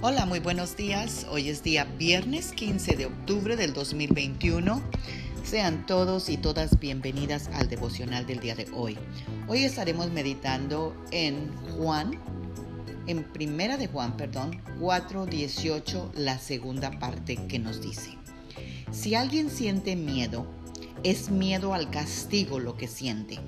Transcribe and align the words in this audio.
Hola, 0.00 0.26
muy 0.26 0.38
buenos 0.38 0.76
días. 0.76 1.26
Hoy 1.28 1.48
es 1.48 1.64
día 1.64 1.82
viernes 1.98 2.52
15 2.52 2.94
de 2.94 3.06
octubre 3.06 3.56
del 3.56 3.72
2021. 3.72 4.80
Sean 5.42 5.86
todos 5.86 6.28
y 6.28 6.36
todas 6.36 6.78
bienvenidas 6.78 7.50
al 7.52 7.68
devocional 7.68 8.24
del 8.24 8.38
día 8.38 8.54
de 8.54 8.68
hoy. 8.72 8.96
Hoy 9.48 9.64
estaremos 9.64 10.12
meditando 10.12 10.94
en 11.10 11.52
Juan, 11.76 12.12
en 13.08 13.24
Primera 13.24 13.76
de 13.76 13.88
Juan, 13.88 14.16
perdón, 14.16 14.62
4:18, 14.78 16.12
la 16.14 16.38
segunda 16.38 16.96
parte 17.00 17.36
que 17.48 17.58
nos 17.58 17.82
dice: 17.82 18.16
Si 18.92 19.16
alguien 19.16 19.50
siente 19.50 19.96
miedo, 19.96 20.46
es 21.02 21.28
miedo 21.28 21.74
al 21.74 21.90
castigo 21.90 22.60
lo 22.60 22.76
que 22.76 22.86
siente, 22.86 23.40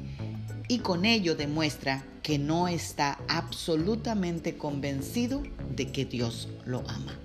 y 0.66 0.80
con 0.80 1.04
ello 1.04 1.36
demuestra 1.36 2.04
que 2.24 2.38
no 2.38 2.66
está 2.66 3.18
absolutamente 3.28 4.56
convencido 4.56 5.42
que 5.86 6.04
Dios 6.04 6.48
lo 6.64 6.80
ama. 6.88 7.18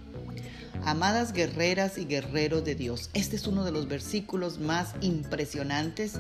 Amadas 0.86 1.34
guerreras 1.34 1.98
y 1.98 2.06
guerreros 2.06 2.64
de 2.64 2.76
Dios, 2.76 3.10
este 3.14 3.36
es 3.36 3.48
uno 3.48 3.64
de 3.64 3.72
los 3.72 3.88
versículos 3.88 4.60
más 4.60 4.94
impresionantes 5.02 6.20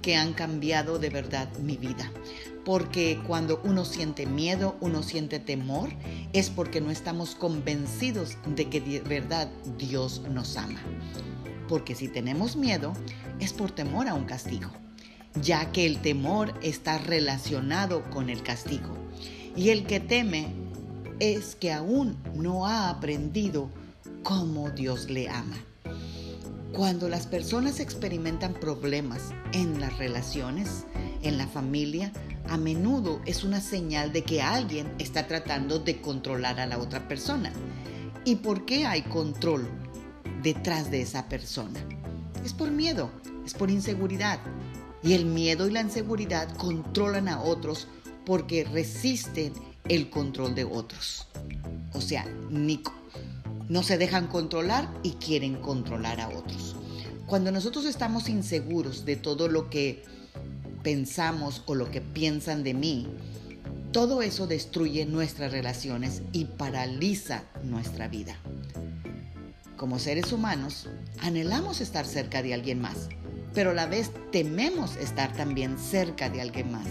que 0.00 0.16
han 0.16 0.32
cambiado 0.32 0.98
de 0.98 1.10
verdad 1.10 1.52
mi 1.58 1.76
vida. 1.76 2.10
Porque 2.64 3.20
cuando 3.26 3.60
uno 3.64 3.84
siente 3.84 4.26
miedo, 4.26 4.76
uno 4.80 5.02
siente 5.02 5.38
temor, 5.38 5.90
es 6.32 6.50
porque 6.50 6.80
no 6.80 6.90
estamos 6.90 7.34
convencidos 7.34 8.36
de 8.46 8.68
que 8.68 8.80
de 8.80 9.00
verdad 9.00 9.48
Dios 9.78 10.22
nos 10.30 10.56
ama. 10.56 10.80
Porque 11.68 11.94
si 11.94 12.08
tenemos 12.08 12.56
miedo, 12.56 12.92
es 13.38 13.52
por 13.52 13.70
temor 13.70 14.08
a 14.08 14.14
un 14.14 14.24
castigo 14.24 14.70
ya 15.42 15.72
que 15.72 15.86
el 15.86 15.98
temor 15.98 16.54
está 16.62 16.98
relacionado 16.98 18.02
con 18.10 18.30
el 18.30 18.42
castigo. 18.42 18.96
Y 19.56 19.70
el 19.70 19.86
que 19.86 20.00
teme 20.00 20.48
es 21.20 21.54
que 21.56 21.72
aún 21.72 22.16
no 22.34 22.66
ha 22.66 22.90
aprendido 22.90 23.70
cómo 24.22 24.70
Dios 24.70 25.08
le 25.08 25.28
ama. 25.28 25.56
Cuando 26.72 27.08
las 27.08 27.26
personas 27.26 27.80
experimentan 27.80 28.52
problemas 28.52 29.30
en 29.52 29.80
las 29.80 29.96
relaciones, 29.96 30.84
en 31.22 31.38
la 31.38 31.46
familia, 31.46 32.12
a 32.48 32.58
menudo 32.58 33.20
es 33.24 33.44
una 33.44 33.60
señal 33.60 34.12
de 34.12 34.24
que 34.24 34.42
alguien 34.42 34.92
está 34.98 35.26
tratando 35.26 35.78
de 35.78 36.00
controlar 36.00 36.60
a 36.60 36.66
la 36.66 36.78
otra 36.78 37.08
persona. 37.08 37.52
¿Y 38.24 38.36
por 38.36 38.66
qué 38.66 38.84
hay 38.84 39.02
control 39.02 39.68
detrás 40.42 40.90
de 40.90 41.00
esa 41.00 41.28
persona? 41.28 41.80
Es 42.44 42.52
por 42.52 42.70
miedo, 42.70 43.10
es 43.44 43.54
por 43.54 43.70
inseguridad, 43.70 44.38
y 45.02 45.14
el 45.14 45.24
miedo 45.24 45.66
y 45.66 45.72
la 45.72 45.80
inseguridad 45.80 46.54
controlan 46.56 47.28
a 47.28 47.40
otros 47.40 47.88
porque 48.24 48.64
resisten 48.64 49.52
el 49.88 50.10
control 50.10 50.54
de 50.54 50.64
otros. 50.64 51.26
O 51.92 52.00
sea, 52.00 52.26
no 53.68 53.82
se 53.82 53.98
dejan 53.98 54.26
controlar 54.26 54.88
y 55.02 55.12
quieren 55.12 55.56
controlar 55.56 56.20
a 56.20 56.28
otros. 56.28 56.76
Cuando 57.26 57.50
nosotros 57.50 57.84
estamos 57.84 58.28
inseguros 58.28 59.04
de 59.04 59.16
todo 59.16 59.48
lo 59.48 59.68
que 59.68 60.04
pensamos 60.82 61.62
o 61.66 61.74
lo 61.74 61.90
que 61.90 62.00
piensan 62.00 62.62
de 62.62 62.74
mí, 62.74 63.08
todo 63.92 64.22
eso 64.22 64.46
destruye 64.46 65.06
nuestras 65.06 65.50
relaciones 65.52 66.22
y 66.32 66.44
paraliza 66.44 67.44
nuestra 67.64 68.08
vida. 68.08 68.36
Como 69.76 69.98
seres 69.98 70.32
humanos, 70.32 70.88
anhelamos 71.20 71.80
estar 71.80 72.06
cerca 72.06 72.42
de 72.42 72.54
alguien 72.54 72.80
más, 72.80 73.08
pero 73.54 73.70
a 73.70 73.74
la 73.74 73.86
vez 73.86 74.10
tememos 74.30 74.96
estar 74.96 75.32
también 75.32 75.78
cerca 75.78 76.28
de 76.28 76.40
alguien 76.40 76.70
más. 76.70 76.86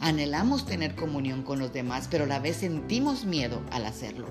Anhelamos 0.00 0.64
tener 0.64 0.94
comunión 0.94 1.42
con 1.42 1.58
los 1.58 1.72
demás, 1.72 2.08
pero 2.10 2.24
a 2.24 2.28
la 2.28 2.38
vez 2.38 2.58
sentimos 2.58 3.24
miedo 3.24 3.62
al 3.72 3.86
hacerlo. 3.86 4.26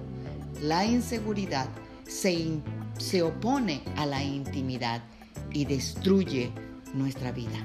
La 0.61 0.85
inseguridad 0.85 1.67
se, 2.07 2.59
se 2.97 3.21
opone 3.21 3.81
a 3.95 4.05
la 4.05 4.23
intimidad 4.23 5.03
y 5.51 5.65
destruye 5.65 6.51
nuestra 6.93 7.31
vida. 7.31 7.57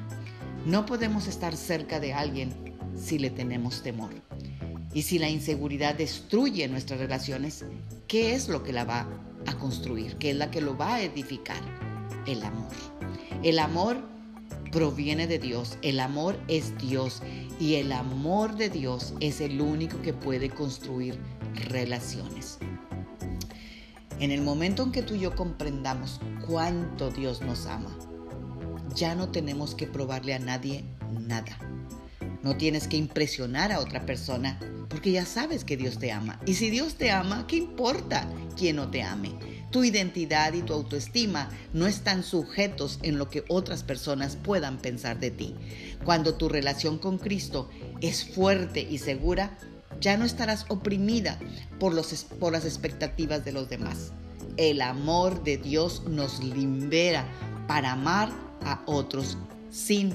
No 0.67 0.85
podemos 0.87 1.27
estar 1.27 1.57
cerca 1.57 2.01
de 2.01 2.13
alguien 2.13 2.53
si 2.97 3.19
le 3.19 3.31
tenemos 3.31 3.83
temor. 3.83 4.11
Y 4.95 5.03
si 5.03 5.19
la 5.19 5.31
inseguridad 5.31 5.95
destruye 5.95 6.69
nuestras 6.69 7.01
relaciones, 7.01 7.65
¿qué 8.07 8.35
es 8.35 8.49
lo 8.49 8.63
que 8.63 8.73
la 8.73 8.85
va 8.85 9.07
a 9.47 9.55
construir? 9.59 10.17
¿Qué 10.17 10.31
es 10.31 10.37
la 10.37 10.51
que 10.51 10.61
lo 10.61 10.77
va 10.77 10.97
a 10.97 11.03
edificar? 11.03 11.61
El 12.27 12.43
amor. 12.43 12.71
El 13.43 13.59
amor 13.59 13.97
proviene 14.73 15.29
de 15.29 15.39
Dios, 15.39 15.79
el 15.83 16.01
amor 16.01 16.37
es 16.49 16.77
Dios 16.79 17.23
y 17.61 17.77
el 17.77 17.93
amor 17.93 18.57
de 18.57 18.71
Dios 18.71 19.15
es 19.21 19.41
el 19.41 19.61
único 19.61 20.01
que 20.03 20.15
puede 20.15 20.51
construir 20.51 21.17
relaciones. 21.55 22.59
En 24.19 24.31
el 24.31 24.41
momento 24.41 24.83
en 24.83 24.91
que 24.91 25.03
tú 25.03 25.15
y 25.15 25.21
yo 25.21 25.37
comprendamos 25.37 26.21
cuánto 26.47 27.11
Dios 27.11 27.43
nos 27.43 27.67
ama, 27.67 27.97
ya 28.97 29.15
no 29.15 29.29
tenemos 29.29 29.75
que 29.75 29.87
probarle 29.87 30.35
a 30.35 30.39
nadie 30.39 30.85
nada. 31.21 31.59
No 32.43 32.57
tienes 32.57 32.89
que 32.89 32.97
impresionar 32.97 33.73
a 33.73 33.79
otra 33.79 34.05
persona 34.07 34.59
porque 34.89 35.13
ya 35.13 35.27
sabes 35.27 35.65
que 35.65 35.77
Dios 35.77 35.99
te 35.99 36.13
ama. 36.13 36.41
Y 36.47 36.55
si 36.55 36.71
Dios 36.71 36.95
te 36.95 37.11
ama, 37.11 37.47
¿qué 37.47 37.57
importa 37.57 38.29
quién 38.57 38.77
no 38.77 38.91
te 38.91 39.03
ame? 39.03 39.33
Tu 39.73 39.85
identidad 39.85 40.53
y 40.53 40.63
tu 40.63 40.75
autoestima 40.75 41.49
no 41.73 41.87
están 41.87 42.23
sujetos 42.23 43.01
en 43.03 43.19
lo 43.19 43.31
que 43.31 43.45
otras 43.49 43.83
personas 43.83 44.37
puedan 44.37 44.79
pensar 44.79 45.19
de 45.19 45.31
ti. 45.31 45.55
Cuando 46.05 46.35
tu 46.35 46.49
relación 46.49 46.99
con 46.99 47.19
Cristo 47.19 47.71
es 48.03 48.25
fuerte 48.25 48.83
y 48.83 48.99
segura, 48.99 49.59
ya 49.99 50.19
no 50.19 50.25
estarás 50.25 50.67
oprimida 50.69 51.39
por, 51.81 51.95
los, 51.95 52.25
por 52.39 52.53
las 52.53 52.67
expectativas 52.67 53.45
de 53.45 53.53
los 53.53 53.69
demás. 53.71 54.13
El 54.59 54.83
amor 54.83 55.43
de 55.43 55.57
Dios 55.57 56.05
nos 56.07 56.45
libera 56.45 57.25
para 57.67 57.93
amar 57.93 58.31
a 58.65 58.83
otros 58.85 59.39
sin 59.71 60.13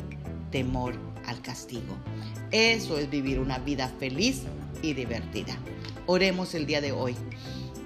temor 0.52 0.94
al 1.26 1.42
castigo. 1.42 1.98
Eso 2.52 3.00
es 3.00 3.10
vivir 3.10 3.40
una 3.40 3.58
vida 3.58 3.92
feliz 4.00 4.44
y 4.84 4.94
divertida. 4.94 5.58
Oremos 6.06 6.54
el 6.54 6.66
día 6.66 6.80
de 6.80 6.92
hoy. 6.92 7.16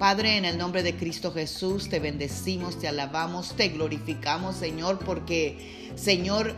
Padre, 0.01 0.38
en 0.38 0.45
el 0.45 0.57
nombre 0.57 0.81
de 0.81 0.95
Cristo 0.95 1.31
Jesús, 1.31 1.88
te 1.88 2.00
bendecimos, 2.00 2.79
te 2.79 2.88
alabamos, 2.88 3.56
te 3.56 3.67
glorificamos, 3.67 4.56
Señor, 4.56 4.97
porque, 4.97 5.91
Señor, 5.94 6.56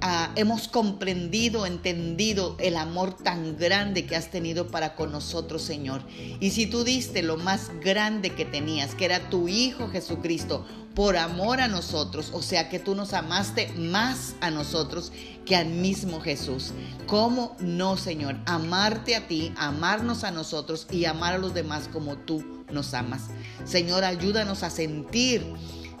ah, 0.00 0.30
hemos 0.36 0.68
comprendido, 0.68 1.66
entendido 1.66 2.56
el 2.58 2.76
amor 2.76 3.16
tan 3.16 3.56
grande 3.56 4.06
que 4.06 4.16
has 4.16 4.30
tenido 4.30 4.68
para 4.68 4.94
con 4.94 5.12
nosotros, 5.12 5.62
Señor. 5.62 6.02
Y 6.40 6.50
si 6.50 6.66
tú 6.66 6.84
diste 6.84 7.22
lo 7.22 7.36
más 7.36 7.70
grande 7.80 8.30
que 8.30 8.44
tenías, 8.44 8.94
que 8.94 9.04
era 9.04 9.30
tu 9.30 9.48
Hijo 9.48 9.88
Jesucristo, 9.88 10.64
por 10.94 11.16
amor 11.16 11.60
a 11.60 11.68
nosotros, 11.68 12.30
o 12.34 12.42
sea 12.42 12.68
que 12.68 12.78
tú 12.78 12.94
nos 12.94 13.12
amaste 13.12 13.68
más 13.76 14.34
a 14.40 14.50
nosotros 14.50 15.12
que 15.46 15.56
al 15.56 15.68
mismo 15.68 16.20
Jesús. 16.20 16.72
¿Cómo 17.06 17.56
no, 17.60 17.96
Señor? 17.96 18.36
Amarte 18.46 19.16
a 19.16 19.26
ti, 19.26 19.52
amarnos 19.56 20.24
a 20.24 20.30
nosotros 20.30 20.86
y 20.90 21.04
amar 21.04 21.34
a 21.34 21.38
los 21.38 21.54
demás 21.54 21.88
como 21.92 22.16
tú 22.16 22.64
nos 22.72 22.94
amas. 22.94 23.28
Señor, 23.64 24.04
ayúdanos 24.04 24.62
a 24.62 24.70
sentir 24.70 25.44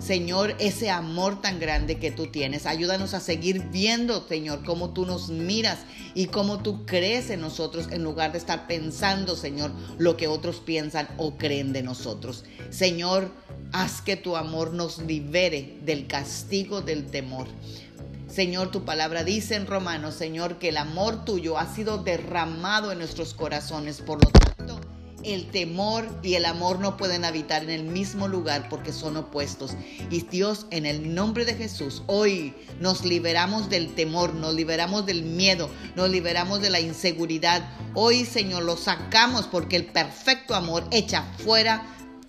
Señor, 0.00 0.56
ese 0.58 0.90
amor 0.90 1.42
tan 1.42 1.60
grande 1.60 1.98
que 1.98 2.10
tú 2.10 2.28
tienes. 2.28 2.64
Ayúdanos 2.64 3.12
a 3.12 3.20
seguir 3.20 3.68
viendo, 3.70 4.26
Señor, 4.26 4.64
cómo 4.64 4.90
tú 4.90 5.04
nos 5.04 5.28
miras 5.28 5.80
y 6.14 6.26
cómo 6.26 6.62
tú 6.62 6.86
crees 6.86 7.28
en 7.28 7.42
nosotros 7.42 7.88
en 7.90 8.02
lugar 8.02 8.32
de 8.32 8.38
estar 8.38 8.66
pensando, 8.66 9.36
Señor, 9.36 9.72
lo 9.98 10.16
que 10.16 10.26
otros 10.26 10.56
piensan 10.56 11.06
o 11.18 11.36
creen 11.36 11.74
de 11.74 11.82
nosotros. 11.82 12.44
Señor, 12.70 13.30
haz 13.72 14.00
que 14.00 14.16
tu 14.16 14.36
amor 14.36 14.72
nos 14.72 14.98
libere 14.98 15.78
del 15.84 16.06
castigo 16.06 16.80
del 16.80 17.06
temor. 17.06 17.46
Señor, 18.26 18.70
tu 18.70 18.84
palabra 18.84 19.22
dice 19.22 19.54
en 19.54 19.66
Romanos, 19.66 20.14
Señor, 20.14 20.58
que 20.58 20.70
el 20.70 20.78
amor 20.78 21.26
tuyo 21.26 21.58
ha 21.58 21.66
sido 21.66 21.98
derramado 21.98 22.90
en 22.90 22.98
nuestros 22.98 23.34
corazones. 23.34 24.00
Por 24.00 24.24
lo 24.24 24.30
tanto, 24.30 24.80
el 25.24 25.46
temor 25.50 26.08
y 26.22 26.34
el 26.34 26.44
amor 26.44 26.80
no 26.80 26.96
pueden 26.96 27.24
habitar 27.24 27.62
en 27.62 27.70
el 27.70 27.84
mismo 27.84 28.28
lugar 28.28 28.68
porque 28.68 28.92
son 28.92 29.16
opuestos. 29.16 29.76
Y 30.10 30.22
Dios, 30.22 30.66
en 30.70 30.86
el 30.86 31.14
nombre 31.14 31.44
de 31.44 31.54
Jesús, 31.54 32.02
hoy 32.06 32.54
nos 32.80 33.04
liberamos 33.04 33.68
del 33.70 33.94
temor, 33.94 34.34
nos 34.34 34.54
liberamos 34.54 35.06
del 35.06 35.22
miedo, 35.22 35.70
nos 35.96 36.10
liberamos 36.10 36.60
de 36.60 36.70
la 36.70 36.80
inseguridad. 36.80 37.68
Hoy, 37.94 38.24
Señor, 38.24 38.64
lo 38.64 38.76
sacamos 38.76 39.46
porque 39.46 39.76
el 39.76 39.86
perfecto 39.86 40.54
amor 40.54 40.84
echa 40.90 41.24
fuera 41.38 41.84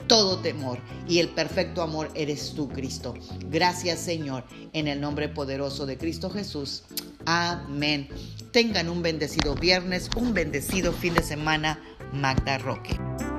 todo 0.08 0.40
temor 0.40 0.80
y 1.08 1.20
el 1.20 1.30
perfecto 1.30 1.82
amor 1.82 2.12
eres 2.16 2.54
tú, 2.54 2.68
Cristo. 2.68 3.14
Gracias, 3.50 4.00
Señor, 4.00 4.44
en 4.74 4.88
el 4.88 5.00
nombre 5.00 5.30
poderoso 5.30 5.86
de 5.86 5.98
Cristo 5.98 6.30
Jesús. 6.30 6.84
Amén. 7.26 8.10
Tengan 8.52 8.90
un 8.90 9.02
bendecido 9.02 9.56
viernes, 9.56 10.10
un 10.18 10.34
bendecido 10.34 10.92
fin 10.92 11.14
de 11.14 11.24
semana. 11.24 11.80
Magda 12.12 12.58
Roque. 12.58 13.31